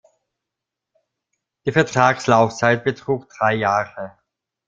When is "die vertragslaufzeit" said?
1.67-2.83